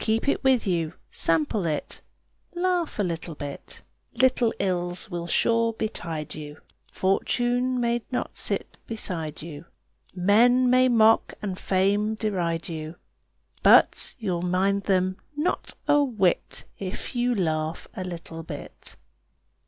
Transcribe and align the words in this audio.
Keep 0.00 0.26
it 0.28 0.42
with 0.42 0.66
you, 0.66 0.94
sample 1.12 1.64
it, 1.64 2.00
Laugh 2.56 2.98
a 2.98 3.04
little 3.04 3.36
bit. 3.36 3.82
Little 4.12 4.52
ills 4.58 5.08
will 5.08 5.28
sure 5.28 5.72
betide 5.72 6.34
you, 6.34 6.60
Fortune 6.90 7.78
may 7.78 8.02
not 8.10 8.36
sit 8.36 8.76
beside 8.88 9.40
you, 9.40 9.66
Men 10.12 10.68
may 10.68 10.88
mock 10.88 11.34
and 11.40 11.56
fame 11.56 12.16
deride 12.16 12.68
you, 12.68 12.96
But 13.62 14.16
you'll 14.18 14.42
mind 14.42 14.82
them 14.82 15.16
not 15.36 15.74
a 15.86 16.02
whit 16.02 16.64
If 16.80 17.14
you 17.14 17.32
laugh 17.36 17.86
a 17.94 18.02
little 18.02 18.42
bit. 18.42 18.96